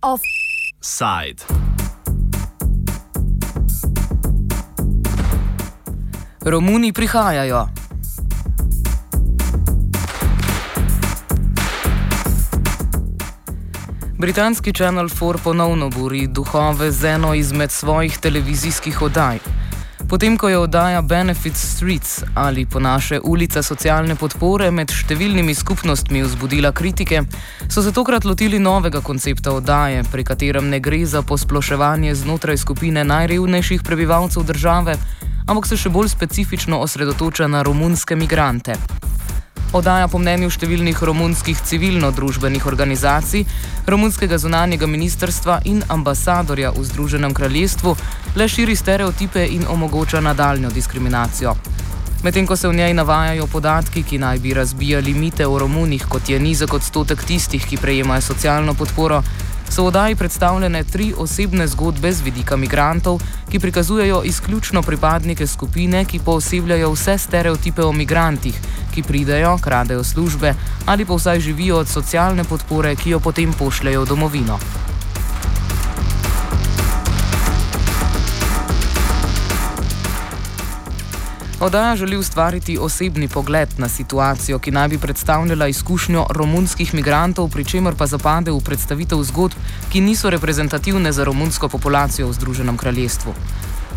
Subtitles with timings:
[0.00, 1.44] Offside.
[6.44, 7.68] Romuni prihajajo.
[14.18, 19.59] Britanski Channel 4 ponovno buri duhove z eno izmed svojih televizijskih oddaj.
[20.10, 26.24] Potem, ko je oddaja Benefit Streets ali po naše ulica socialne podpore med številnimi skupnostmi
[26.24, 27.20] vzbudila kritike,
[27.70, 33.04] so se tokrat lotili novega koncepta oddaje, pri katerem ne gre za posploševanje znotraj skupine
[33.06, 34.98] najrevnejših prebivalcev države,
[35.46, 38.99] ampak se še bolj specifično osredotoča na romunske migrante.
[39.70, 43.44] Odaja po mnenju številnih romunskih civilno-družbenih organizacij,
[43.86, 47.92] romunskega zunanjega ministrstva in ambasadorja v Združenem kraljestvu
[48.34, 51.54] le širi stereotipe in omogoča nadaljno diskriminacijo.
[52.24, 56.28] Medtem ko se v njej navajajo podatki, ki naj bi razbijali mite o Romunih, kot
[56.28, 59.22] je nizek odstotek tistih, ki prejemajo socialno podporo,
[59.70, 66.04] so v oddaji predstavljene tri osebne zgodbe z vidika migrantov, ki prikazujejo izključno pripadnike skupine,
[66.04, 68.60] ki poosebljajo vse stereotipe o migrantih,
[68.94, 70.54] ki pridejo, kradejo službe
[70.86, 74.58] ali pa vsaj živijo od socialne podpore, ki jo potem pošljajo v domovino.
[81.60, 87.64] Odaja želi ustvariti osebni pogled na situacijo, ki naj bi predstavljala izkušnjo romunskih migrantov, pri
[87.64, 89.58] čemer pa zapade v predstavitev zgodb,
[89.92, 93.34] ki niso reprezentativne za romunsko populacijo v Združenem kraljestvu.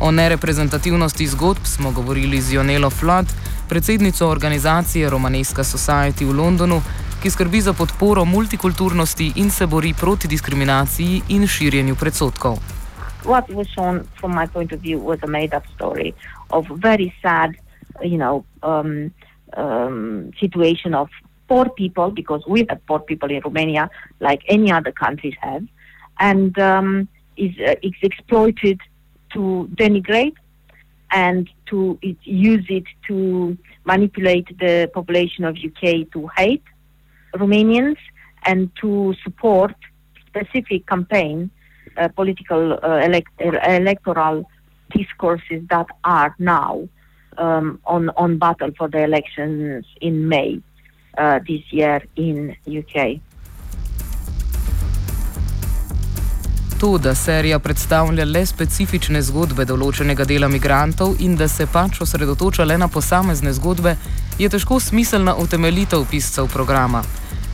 [0.00, 3.26] O nereprezentativnosti zgodb smo govorili z Jonelo Flood,
[3.68, 6.82] predsednico organizacije Romaneska Society v Londonu,
[7.22, 12.71] ki skrbi za podporo multikulturnosti in se bori proti diskriminaciji in širjenju predsotkov.
[13.24, 16.14] What was shown from my point of view was a made up story
[16.50, 17.56] of very sad,
[18.02, 19.12] you know, um,
[19.54, 21.08] um, situation of
[21.48, 23.90] poor people because we have poor people in Romania
[24.20, 25.64] like any other countries have,
[26.18, 28.80] and um, is uh, is exploited
[29.34, 30.36] to denigrate
[31.10, 36.62] and to it, use it to manipulate the population of UK to hate
[37.34, 37.98] Romanians
[38.44, 39.74] and to support
[40.26, 41.50] specific campaign
[41.96, 44.44] uh, political uh, elect- electoral
[44.94, 46.88] discourses that are now
[47.38, 50.60] um, on on battle for the elections in May
[51.18, 53.20] uh, this year in UK.
[56.82, 62.66] To, da serija predstavlja le specifične zgodbe določenega dela migrantov in da se pač osredotoča
[62.66, 63.94] le na posamezne zgodbe,
[64.38, 67.04] je težko smiselna utemeljitev piscev programa.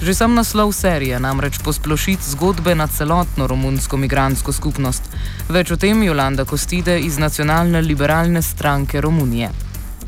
[0.00, 5.04] Že sam naslov serije namreč posplošiti zgodbe na celotno romunsko migransko skupnost.
[5.52, 9.50] Več o tem Jolanda Kostide iz Nacionalne liberalne stranke Romunije.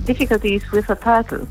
[0.06, 1.44] Difficulty is with the title.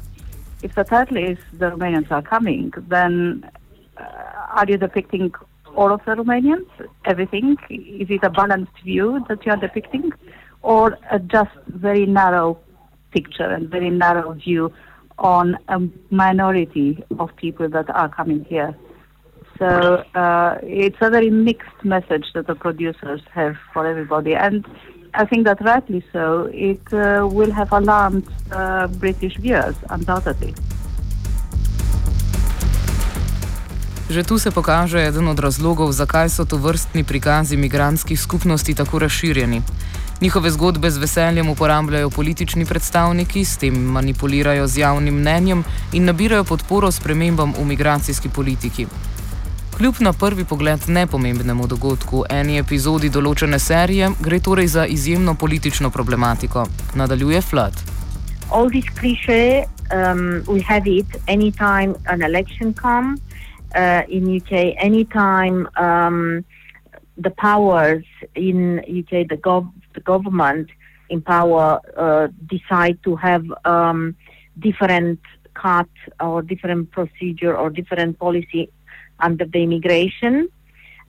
[0.65, 5.29] If the title is The Romanians Are Coming, then uh, are you depicting
[5.75, 6.69] all of the Romanians?
[7.05, 7.57] Everything?
[7.69, 10.09] Is it a balanced view that you are depicting?
[10.63, 12.57] Or a just very narrow
[13.11, 14.73] picture and very narrow view
[15.21, 18.75] on a minority of people that are coming here?
[19.57, 24.33] So uh, it's a very mixed message that the producers have for everybody.
[24.33, 24.65] And
[25.13, 30.55] I think that rightly so, it uh, will have alarmed uh, British viewers, undoubtedly.
[34.11, 38.99] Že tu se pokaže eden od razlogov, zakaj so to vrstni prikazi migranskih skupnosti tako
[38.99, 39.61] razširjeni.
[40.21, 45.63] Njihove zgodbe z veseljem uporabljajo politični predstavniki, s tem manipulirajo z javnim mnenjem
[45.93, 48.87] in nabirajo podporo spremembam v migracijski politiki.
[49.77, 55.89] Kljub na prvi pogled nepomembnemu dogodku, eni epizodi določene serije, gre torej za izjemno politično
[55.89, 56.67] problematiko.
[56.95, 57.79] Nadaljuje Flood.
[58.51, 63.30] All these clichés, um, we have it anytime an election comes
[63.75, 66.45] uh, in UK, anytime um,
[67.17, 68.05] the powers
[68.35, 70.69] in UK, the, gov- the government
[71.09, 74.15] in power, uh, decide to have um,
[74.59, 75.19] different
[75.53, 75.89] cut
[76.19, 78.69] or different procedure or different policy
[79.19, 80.49] under the immigration,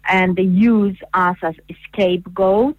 [0.08, 1.54] and they use us as
[1.88, 2.76] scapegoat,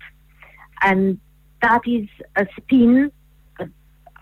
[0.81, 1.19] and
[1.61, 3.11] that is a spin
[3.59, 3.65] uh,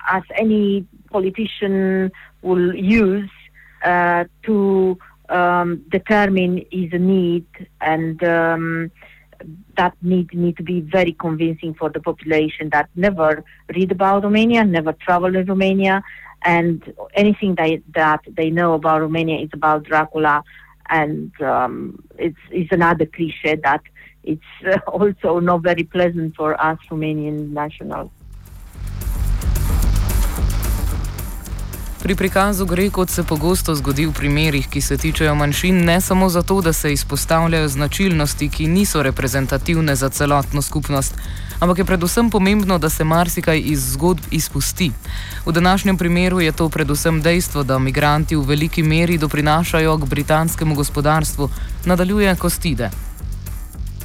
[0.09, 2.11] as any politician
[2.41, 3.29] will use
[3.83, 4.97] uh, to
[5.31, 7.45] um, determine his need,
[7.79, 8.91] and um,
[9.77, 13.43] that need need to be very convincing for the population that never
[13.75, 16.03] read about Romania, never travel in Romania,
[16.43, 20.43] and anything that that they know about Romania is about Dracula,
[20.89, 23.81] and um, it's it's another cliche that
[24.23, 28.11] it's uh, also not very pleasant for us Romanian nationals.
[32.01, 36.29] Pri prikazu gre, kot se pogosto zgodi v primerih, ki se tičejo manjšin, ne samo
[36.29, 41.13] zato, da se izpostavljajo značilnosti, ki niso reprezentativne za celotno skupnost,
[41.59, 44.91] ampak je predvsem pomembno, da se marsikaj iz zgodb izpusti.
[45.45, 50.75] V današnjem primeru je to predvsem dejstvo, da migranti v veliki meri doprinašajo k britanskemu
[50.75, 51.49] gospodarstvu,
[51.85, 52.89] nadaljuje Kostide.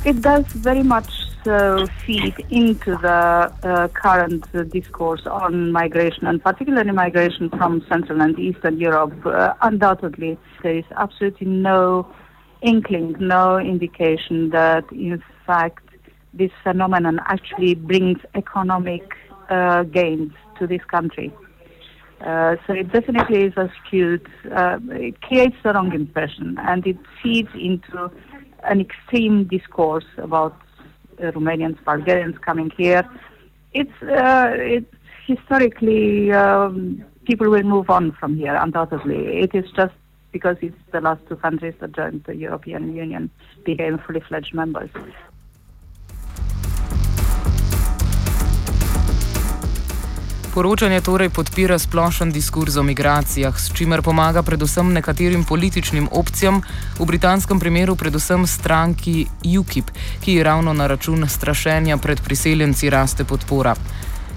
[0.04, 6.43] It does very much uh, feed into the uh, current uh, discourse on migration, and
[6.43, 9.14] particularly migration from Central and Eastern Europe.
[9.25, 12.06] Uh, undoubtedly, there is absolutely no
[12.62, 15.84] inkling, no indication that, in fact,
[16.34, 19.14] this phenomenon actually brings economic
[19.49, 21.32] uh, gains to this country.
[22.20, 27.50] Uh, so it definitely is a skewed, it creates the wrong impression, and it feeds
[27.54, 28.10] into
[28.64, 30.65] an extreme discourse about uh,
[31.18, 33.08] Romanians, Bulgarians coming here.
[33.72, 34.94] It's uh, it's
[35.26, 38.54] historically um, people will move on from here.
[38.54, 39.94] Undoubtedly, it is just
[40.32, 43.30] because it's the last two countries that joined the European Union
[43.64, 44.90] became fully fledged members.
[50.56, 56.62] Poročanje torej podpira splošen diskurz o migracijah, s čimer pomaga predvsem nekaterim političnim opcijam,
[56.99, 59.26] v britanskem primeru predvsem stranki
[59.61, 59.91] UKIP,
[60.25, 63.75] ki je ravno na račun strašenja pred priseljenci raste podpora.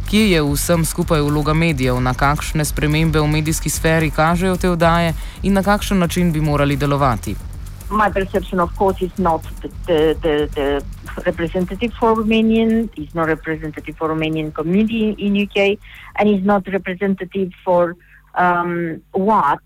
[0.09, 5.13] Kje je vsem skupaj vloga medijev, na kakšne spremembe v medijski sferi kažejo te oddaje
[5.43, 7.48] in na kakšen način bi morali delovati?
[7.89, 9.41] My perception, of course, is not
[9.87, 10.85] the, the, the,
[11.25, 15.79] representative for Romanian, is not representative for Romanian community in, in UK,
[16.15, 17.95] and is not representative for
[18.35, 19.59] um, what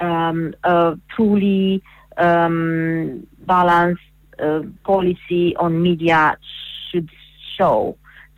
[0.00, 1.82] um, a truly
[2.16, 4.02] um, balanced
[4.38, 6.36] uh, policy on media
[6.90, 7.10] should
[7.56, 7.96] show.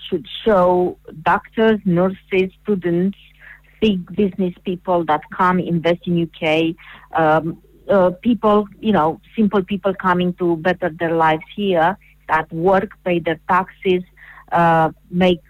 [0.08, 3.18] Should show doctors, nurses, students,
[3.80, 6.74] big business people that come invest in UK,
[7.18, 11.96] um, uh, people, you know, simple people coming to better their lives here
[12.28, 14.02] that work, pay their taxes,
[14.52, 15.40] uh, make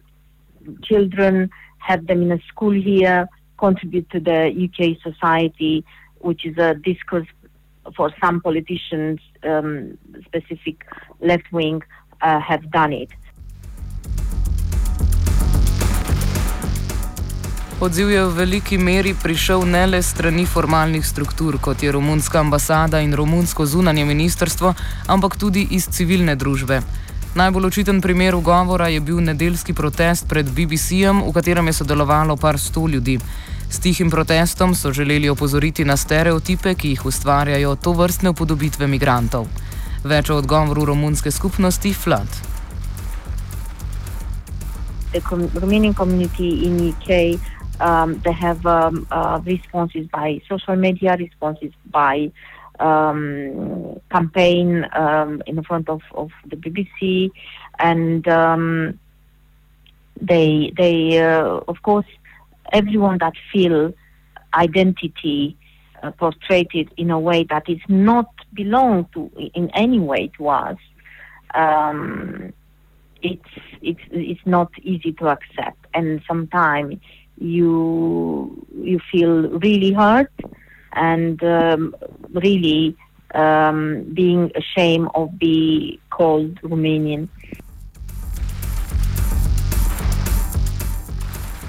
[0.83, 3.29] children, have them in a school here,
[3.59, 5.85] contribute to the UK society,
[6.19, 7.27] which is a discourse
[7.97, 10.85] for some politicians, um, specific
[11.21, 11.83] left wing,
[12.21, 13.11] uh, have done it.
[17.77, 23.01] Odziv je v veliki meri prišel ne le strani formalnih struktur, kot je romunska ambasada
[23.05, 24.73] in romunsko zunanje ministrstvo,
[25.07, 26.81] ampak tudi iz civilne družbe.
[27.37, 32.57] Najbolj očiten primer ugovora je bil nedeljski protest pred BBC-jem, v katerem je sodelovalo par
[32.59, 33.19] sto ljudi.
[33.69, 39.53] S tihim protestom so želeli opozoriti na stereotipe, ki jih ustvarjajo to vrstne upodobitve migrantov.
[40.05, 42.41] Več o odgovoru romunske skupnosti Flood.
[45.13, 45.21] The
[45.61, 47.37] Romanian community in UK
[47.81, 52.33] Um, they have um, uh, responses by social media, responses by
[52.81, 57.31] um, campaign um, in front of, of the BBC,
[57.79, 58.99] and um,
[60.21, 62.07] they they uh, of course
[62.73, 63.93] everyone that feel
[64.55, 65.57] identity
[66.03, 70.77] uh, portrayed in a way that is not belong to in any way to us.
[71.55, 72.53] Um,
[73.23, 73.49] it's
[73.83, 76.97] it's it's not easy to accept, and sometimes
[77.39, 78.51] you
[78.83, 80.33] you feel really hurt
[80.93, 81.95] and um,
[82.35, 82.97] really
[83.35, 87.29] um, being ashamed of being called Romanian.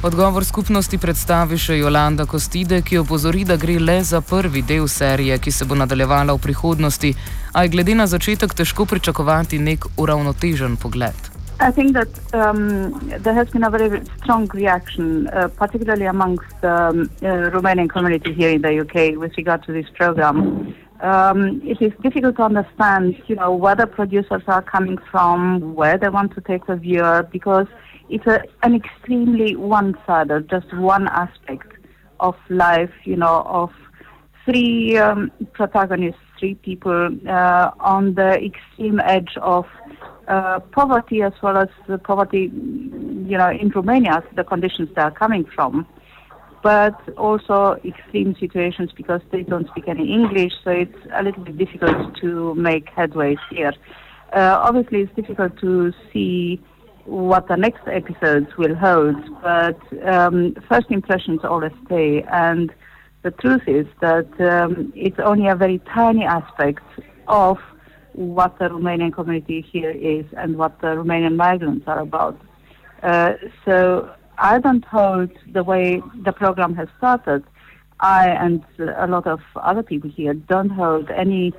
[0.03, 5.39] Odgovor skupnosti predstavi še Jolanda Kostide, ki opozori, da gre le za prvi del serije,
[5.41, 7.11] ki se bo nadaljevala v prihodnosti,
[7.51, 11.36] a je glede na začetek težko pričakovati nek uravnotežen pogled.
[11.59, 16.71] I think that um, there has been a very strong reaction, uh, particularly amongst the
[16.71, 20.75] um, uh, Romanian community here in the UK, with regard to this program.
[21.01, 25.97] Um, it is difficult to understand, you know, where the producers are coming from, where
[25.97, 27.65] they want to take the viewer, because
[28.09, 31.73] it's a, an extremely one-sided, just one aspect
[32.19, 33.71] of life, you know, of
[34.45, 39.65] three um, protagonists, three people uh, on the extreme edge of
[40.27, 45.11] uh, poverty as well as the poverty, you know, in Romania, the conditions they are
[45.11, 45.87] coming from,
[46.63, 51.57] but also extreme situations because they don't speak any English, so it's a little bit
[51.57, 53.73] difficult to make headways here.
[54.33, 56.61] Uh, obviously, it's difficult to see
[57.05, 62.73] what the next episodes will hold, but um, first impressions always stay, and
[63.23, 66.83] the truth is that um, it's only a very tiny aspect
[67.27, 67.57] of
[68.17, 72.39] what the Romanian community here is and what the Romanian migrants are about.
[73.03, 73.33] Uh,
[73.63, 77.43] so I don't hold the way the program has started
[77.99, 81.53] I and a lot of other people here don't hold any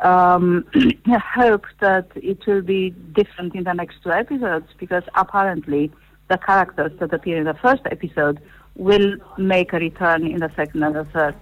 [0.00, 0.66] um,
[1.34, 5.90] hope that it will be different in the next two episodes because apparently
[6.28, 8.40] the characters that appear in the first episode
[8.76, 11.34] will make a return in the second and the third.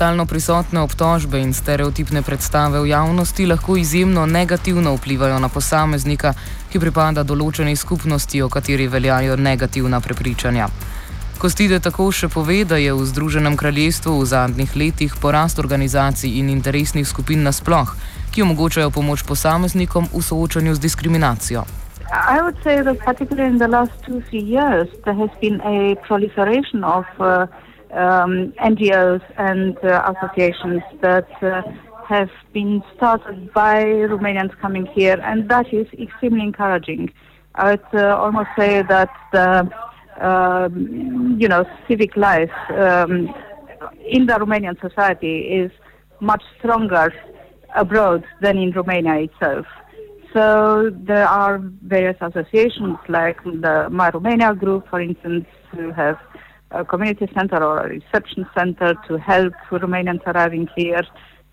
[0.00, 6.32] Stalno prisotne obtožbe in stereotipne predstave v javnosti lahko izjemno negativno vplivajo na posameznika,
[6.72, 10.70] ki pripada določeni skupnosti, o kateri veljajo negativna prepričanja.
[11.36, 16.48] Kostide tako še pove, da je v Združenem kraljestvu v zadnjih letih porast organizacij in
[16.48, 17.92] interesnih skupin nasploh,
[18.32, 21.68] ki omogočajo pomoč posameznikom v soočanju z diskriminacijo.
[22.08, 25.92] I would say that particularly in the last two, three years, there has been a
[26.08, 27.44] proliferation of uh,
[27.92, 31.62] um, NGOs and uh, associations that uh,
[32.08, 37.12] have been started by Romanians coming here, and that is extremely encouraging.
[37.54, 39.70] I would uh, almost say that the
[40.20, 43.32] um, you know civic life um,
[44.08, 45.70] in the Romanian society is
[46.20, 47.12] much stronger
[47.74, 49.66] abroad than in Romania itself.
[50.32, 56.18] So there are various associations like the My Romania group, for instance, who have
[56.70, 61.02] a community center or a reception center to help Romanians arriving here.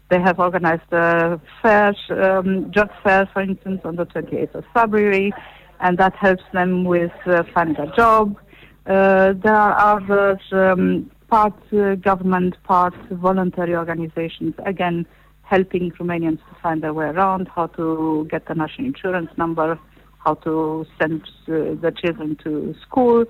[0.09, 5.33] They have organized a fair, um, job fair, for instance, on the 28th of February,
[5.79, 8.37] and that helps them with uh, finding a job.
[8.85, 15.05] Uh, there are other um, part uh, government, part voluntary organizations, again,
[15.41, 19.77] helping Romanians to find their way around, how to get the national insurance number,
[20.19, 23.25] how to send uh, the children to school.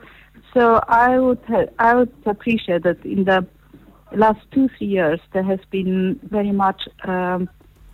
[0.58, 1.46] So I would
[1.78, 3.46] I would appreciate that in the
[4.12, 7.48] last two three years there has been very much um,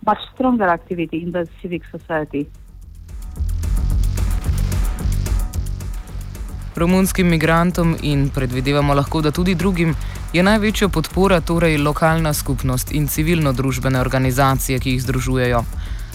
[0.06, 2.46] much stronger activity in the civic society.
[6.74, 9.94] Romunskim migrantom in predvidevamo lahko, da tudi drugim
[10.32, 15.62] je največja podpora torej lokalna skupnost in civilno-družbene organizacije, ki jih združujejo.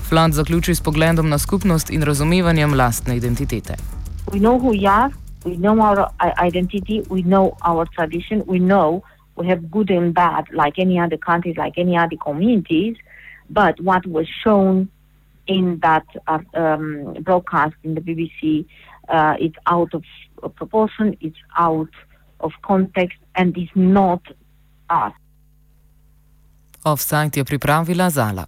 [0.10, 3.78] Flant zaključi s pogledom na skupnost in razumevanjem lastne identitete.
[4.34, 9.04] We know who we are, we know our identity, we know our tradition, we know
[9.36, 12.98] we have good and bad, like any other countries, like any other communities.
[13.50, 14.90] But what was shown
[15.48, 18.66] in that uh, um, broadcast in the BBC,
[19.08, 20.04] uh, it's out of
[20.56, 21.90] proportion, it's out
[22.42, 24.22] of context, and is not
[24.90, 25.14] us.
[26.86, 28.48] Offside je pripravila Zala.